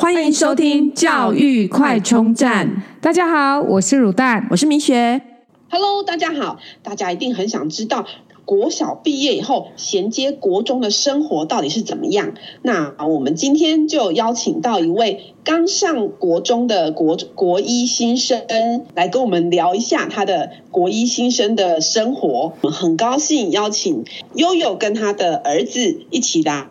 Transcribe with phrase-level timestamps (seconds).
[0.00, 2.84] 欢迎收听教育快充站。
[3.00, 5.20] 大家好，我是乳蛋，我是明雪。
[5.68, 8.06] Hello，大家好，大家一定很想知道。
[8.44, 12.34] 国小毕业以后，衔接国中的生活到底是怎么样？
[12.62, 18.46] 那我们今天就邀请到一位刚上国中的国国一新生
[18.94, 22.54] 来跟我们聊一下他的国一新生的生活。
[22.60, 24.04] 我们很高兴邀请
[24.34, 26.68] 悠悠跟他的儿子一起来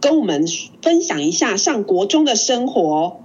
[0.00, 0.44] 跟我们
[0.82, 3.20] 分享一下上国中的生活。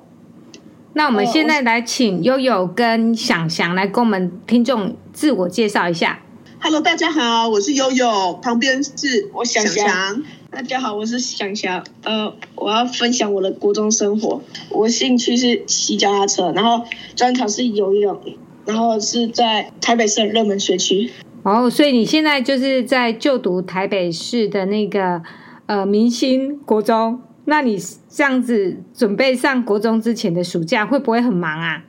[0.93, 6.20] 那我们现在来请悠悠跟想翔来跟我们听众自我介绍一下。
[6.59, 10.23] Hello，大家好，我是悠悠，旁边是我想翔。
[10.51, 11.86] 大家好，我是想翔。
[12.04, 14.42] 呃，我要分享我的国中生活。
[14.70, 16.84] 我兴趣是骑脚踏车，然后
[17.15, 18.20] 专长是游泳，
[18.65, 21.11] 然后是在台北市热门学区。
[21.43, 25.21] 哦，所以你现在就是在就读台北市的那个
[25.69, 27.21] 呃明星国中。
[27.46, 31.86] 那你这样子准备上国中之前的暑假会不会很忙啊？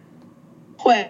[0.76, 1.08] 会。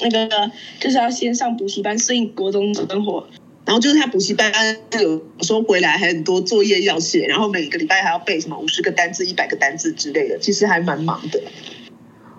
[0.00, 3.26] 那个就是要先上补习班适应国中生活，
[3.64, 4.52] 然后就是他补习班
[5.00, 11.40] 有时候回来还很多作业要写，然后每个礼拜还要背什么五十个单字、一百个单字之类的，其实还蛮忙的。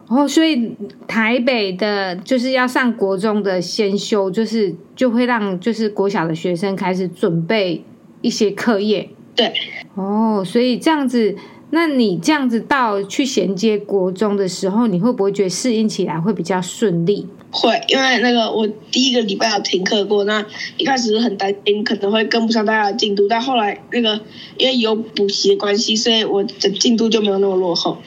[0.08, 0.74] 哦，所以
[1.06, 7.84] 台北的就是要上国中的先修，就是就会让就是国小的学生开始准备
[8.22, 9.10] 一些课业。
[9.36, 9.54] 对，
[9.96, 11.36] 哦，所以这样子。
[11.72, 17.28] 那你这样子到去衔接国中的时候，你会不会觉得适应起来会比较顺利？
[17.52, 20.44] 会，因为那个我第一个礼拜有停课过，那
[20.78, 24.20] 一开始很担心可能会跟不上大家的进度，但后来那个
[24.58, 28.00] 因为有补习的关系，所以我的进度就没有那么落后。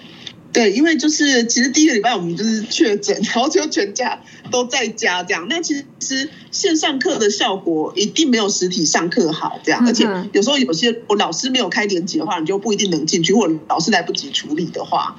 [0.53, 5.47] 对，因为就是其实第一个礼拜我们就是确诊，然后就全家都在家这样。
[5.49, 15.17] 那其实线上课的效果一定没有实体上课好这样，而且有时候有些我老师没有开连结的话，你就不一定能进去，或者老师来不及处理的话，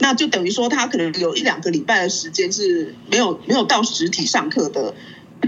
[0.00, 4.94] 那就等于说他可能有一两个礼拜的时间是没有没有到实体上课的。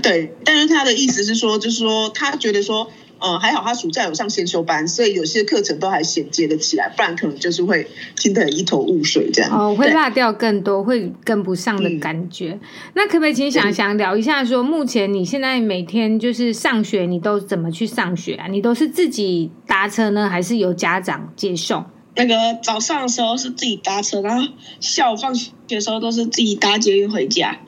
[0.03, 2.91] 对，但是他的意思是说，就是说他觉得说。
[3.21, 7.87] 嗯，还好他暑假有上先修班，所以有些课程都还衔接的起来，不然可能就是会
[8.17, 9.51] 听得一头雾水这样。
[9.53, 12.53] 哦，会落掉更多，会跟不上的感觉。
[12.53, 12.61] 嗯、
[12.95, 18.47] 那可不可以请想想聊一下说，说目前你现在每天就是上学，你都怎么去上学啊？
[18.49, 21.85] 你都是自己搭车呢，还是由家长接送？
[22.17, 27.59] 那个早上的时候是自己搭车，然后下午放学的时候都是自己搭捷运回家。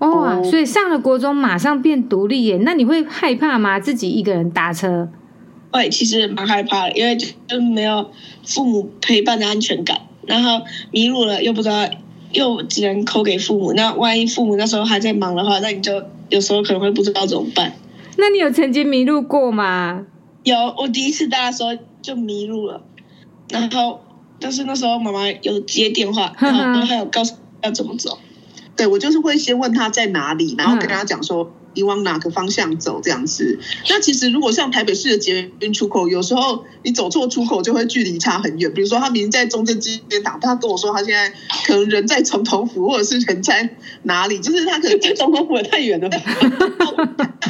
[0.00, 2.58] 哦，所以上了国中马上变独立耶？
[2.62, 3.78] 那你会害怕吗？
[3.78, 5.08] 自己一个人搭车？
[5.72, 8.10] 会，其实蛮害怕的，因为就没有
[8.44, 11.88] 父母陪伴的安全感，然后迷路了又不知道，
[12.32, 13.72] 又只能扣给父母。
[13.74, 17.74] 那万一父母那时候还在忙的话，那你就有时候可能会不知道怎么办。
[18.16, 20.06] 那你有曾经迷路过吗？
[20.42, 22.82] 有，我第一次搭的时候就迷路了，
[23.50, 24.00] 然后
[24.40, 28.18] 但是那时候妈妈有接电话， 然后还有告诉要怎么走。
[28.80, 33.58] 对，我就是会先问他在哪里，然后跟他讲说你往哪个方向走这样子。
[33.90, 38.72] 那其实如果像台北市的捷运出口，有时候你走错出口就会距离差很远。
[38.72, 41.30] 比如说他明明在中正纪念堂，他跟我说他现在
[41.66, 46.16] 可能人在总统府，或者是人在哪里，就是他可能在总统府也太远了吧？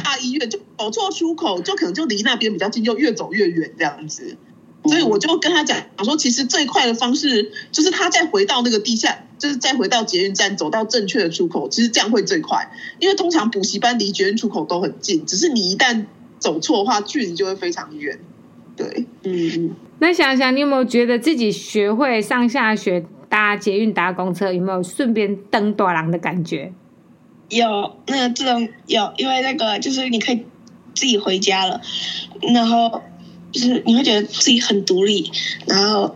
[0.03, 4.35] 大医院就走错出口，就可能就离那边比较近，就越走越远这样子。
[4.83, 12.71] 所以我就跟他讲，我说其实最快的方式就是他再回到那个地下，就是再回到捷运站，走到正确的出口，其实这样会最快。
[12.97, 16.07] 因为通常补习班离捷运出口都很近，只是你一旦
[16.39, 18.17] 走错的话，距离就会非常远。
[18.75, 19.75] 对，嗯嗯。
[19.99, 26.73] 那想想，你有没有觉得自己学会上下学搭捷运、搭公车，有没有顺便登大人的感觉？
[27.49, 30.43] 有，那个这种有，因为那个就是你可以
[30.95, 31.79] 自己回家了，
[32.51, 33.03] 然后。
[33.51, 35.31] 就是你会觉得自己很独立，
[35.65, 36.13] 然后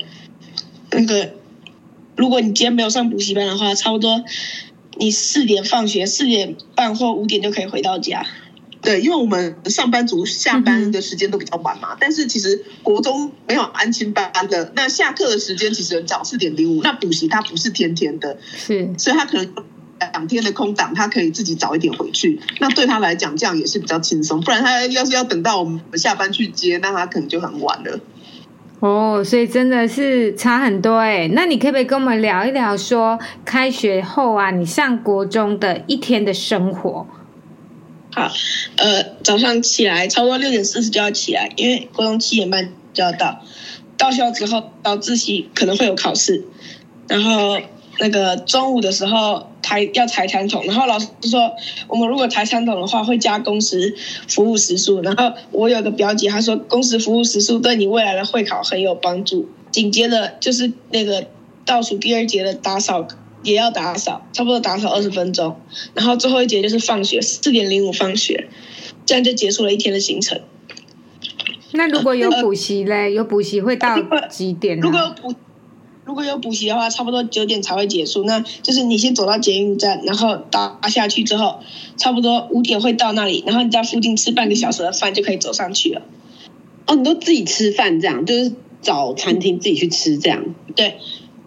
[0.92, 1.34] 那个，
[2.16, 4.24] 如果你今天没有上补习班的话，差不多
[4.98, 8.26] 你四点放学，四点半或五点就可以回到家。
[8.82, 16.84] 对，因为我们上班族下班的时间都比较晚嘛，嗯、但是其实国中没有安亲班的，那下课的时间其实很早，四点零五。
[16.84, 19.54] 那补习它不是天天的，是，所以它可能。
[20.00, 22.40] 两天的空档，他可以自己早一点回去。
[22.60, 24.42] 那对他来讲，这样也是比较轻松。
[24.42, 28.00] 不然他要是要等到我们下班去接，那他可能就很晚了。
[28.82, 31.30] 哦，所以真的是差很多哎。
[31.34, 37.08] 那你可不可以跟我们聊一聊，说开学后啊，你上国中的一天的生活？
[38.14, 38.30] 好，
[38.76, 43.42] 呃，早上起来差不多六点四十就要起来，因为国中七点半就要到。
[43.98, 46.44] 到校之后，到自习可能会有考试，
[47.08, 47.58] 然后。
[47.98, 51.52] 那个中午的时候抬要抬餐桶，然后老师说，
[51.88, 53.96] 我们如果抬餐桶的话会加工时
[54.28, 55.02] 服务时数。
[55.02, 59.50] 然后我有个表姐，她说工时服务时数对你未来的会考很有帮助。
[59.72, 61.26] 紧接着就是那个
[61.66, 63.08] 倒数第二节的打扫
[63.42, 65.60] 也要打扫，差不多打扫二十分钟，
[65.96, 68.48] 然后最后一节就是放学，四点零五放学，
[69.08, 70.40] 这样就结束了一天的行程。
[71.72, 72.94] 那如果有补习嘞？
[72.94, 73.98] 呃、有补习会到
[74.30, 74.82] 几点、啊？
[74.82, 75.36] 如果有补
[76.06, 78.24] 如果有补习的话，差不多九点才会结束。
[78.26, 81.60] 那就是你先走到捷运站，然后搭下去之后，
[81.98, 86.04] 差不多五点会到那里，然后你在附近吃半个小时的饭就可以走上去了。
[86.86, 88.54] 哦，你都自己吃饭这样，就是
[88.84, 90.46] 找餐厅自己去吃这样？
[90.76, 91.00] 对，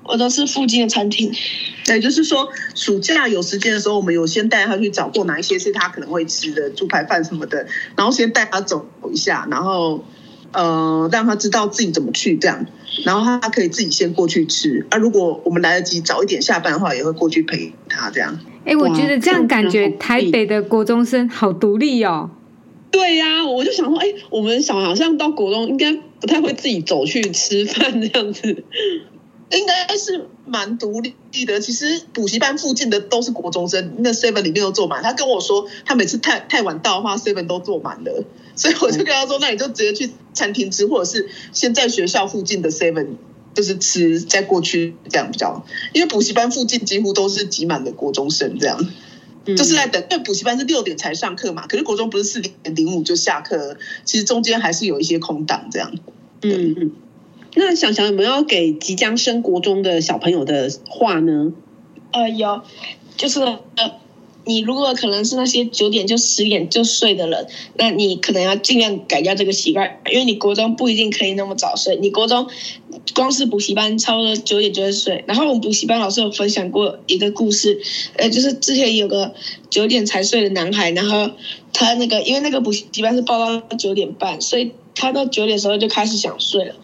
[0.02, 1.32] 我都是附近的餐厅。
[1.84, 10.02] 对，就是说暑假有时间的时候，我们有先带他去找过哪一些是他可能会吃的猪排饭什么的，然后先带他走一下，然后。
[10.52, 12.66] 呃，让他知道自己怎么去这样，
[13.04, 14.86] 然后他可以自己先过去吃。
[14.90, 18.38] 啊，如果我们来得及早一点下班的话，也会过去陪他这样。
[18.64, 22.30] 哎，我觉得这样感觉台北的国中生好独立哦。
[22.90, 28.64] 对呀、啊，我就想说，哎，我们小孩好像到国中应该不太会自己走去吃饭这样子。
[29.50, 31.14] 应该是蛮独立
[31.46, 31.60] 的。
[31.60, 35.02] 其实补习班附近的都是国中生，那 seven 里面都坐满。
[35.02, 38.24] 他跟我说，他每次太太晚到的话，seven 都坐满了。
[38.54, 43.06] 所以我就跟他说，那你就直接去餐厅吃，或者是先在学校附近的 seven
[43.54, 45.64] 就是吃，再过去这样比较。
[45.94, 48.84] 因为补习班附近几乎都是挤满的国中生，这样、
[49.46, 50.02] 嗯、就是在等。
[50.10, 55.94] 因为补习班是六点才上课嘛，可是国中不是四点零五就下课，其实中间还是有一些空档这样。
[56.42, 56.92] 嗯嗯。
[57.58, 61.52] 那想想有没有要给即将升国中的小朋友的话呢？
[62.12, 62.62] 呃，有，
[63.16, 63.58] 就是呃，
[64.44, 71.96] 你如果可能是那些九点就十点就睡的人，那你可能要尽量改掉这个习惯，因为你国中不一定可以那么早睡。
[71.96, 72.46] 你国中
[73.12, 77.80] 光是补习班差不多九点就会睡，然后我们补习班老师有分享过一个故事，
[78.16, 79.34] 呃，就是之前有个
[79.68, 81.32] 九点才睡的男孩，然后
[81.72, 86.74] 他那个因为那个补习班是报到九点半，所以他到九点的时候就开始想睡了。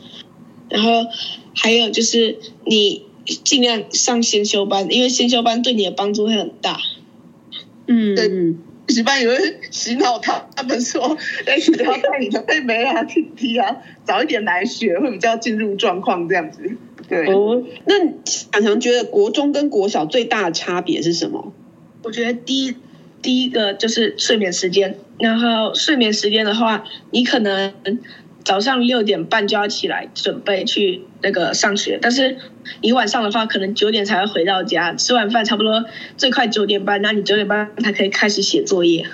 [0.74, 1.06] 然后
[1.54, 2.36] 还有就是，
[2.66, 3.04] 你
[3.44, 6.80] 尽量上先修班，因为先修班对你的帮助会很大。
[7.86, 11.16] 嗯，对，补习班有人洗脑他，他们说，
[11.46, 16.76] 哎，你要带你的妹妹啊、弟弟啊，早一点来学，会比较进入状况这样子。
[17.08, 17.32] 对。
[17.32, 17.94] 哦，那
[18.24, 21.52] 想想觉得国中跟国小最大的差别是什么？
[22.02, 22.74] 我觉得第一
[23.22, 27.72] 第一个就是睡眠时间，然后睡眠时间的话，你可能。
[28.44, 32.36] 早上六点半就要起来准备去那个上学，但是
[32.82, 35.84] 你晚上的话可能九点才会回到家，吃完饭差不多
[36.18, 39.06] 最快九点半，那你九点半才可以开始写作业，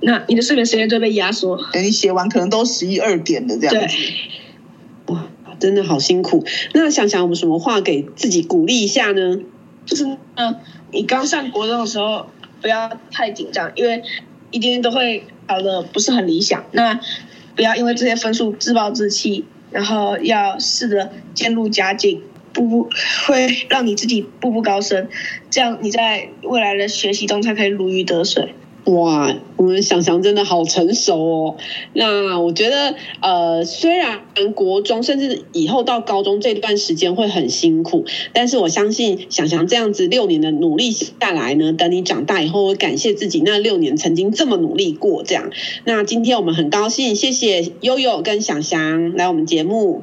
[0.00, 3.96] 那你的睡眠时间就被压缩，等你写完可能都十一二点了这样子。
[3.96, 5.26] 对，哇，
[5.60, 6.44] 真的好辛苦。
[6.72, 9.38] 那想想我们什么话给自己鼓励一下呢？
[9.84, 10.06] 就是
[10.36, 10.56] 嗯，
[10.90, 12.30] 你刚上国中的时候
[12.62, 14.02] 不要太紧张，因为
[14.50, 16.64] 一定都会考的不是很理想。
[16.72, 16.98] 那
[17.56, 22.22] 不要因为这些分数自暴自弃，然后要试着渐入佳境，
[22.52, 22.90] 步步
[23.26, 25.08] 会让你自己步步高升，
[25.50, 28.54] 这样你在未来的学习中才可以如鱼得水。
[28.84, 31.56] 哇，我们想想真的好成熟哦。
[31.94, 34.20] 那我觉得，呃，虽然
[34.54, 38.04] 国中甚至以后到高中这段时间会很辛苦，
[38.34, 45.22] 但是我相信想想这样子六年的努力下来呢，等你长大以后会感谢自己那六年曾经这么努力过。
[45.22, 45.50] 这样，
[45.84, 50.02] 那今天我们很高兴，谢谢悠悠跟想想来我们节目。